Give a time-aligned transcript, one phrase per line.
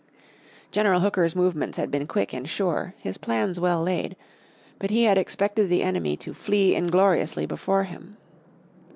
[0.71, 4.15] General Hooker's movements had been quick and sure, his plans well laid.
[4.79, 8.17] But he had expected the enemy to "flee ingloriously" before him.